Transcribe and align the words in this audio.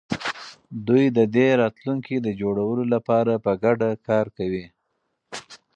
دوی 0.87 1.05
د 1.17 1.19
دې 1.35 1.47
راتلونکي 1.61 2.15
د 2.21 2.27
جوړولو 2.41 2.83
لپاره 2.93 3.33
په 3.45 3.51
ګډه 3.63 3.89
کار 4.07 4.25
کوي. 4.37 4.65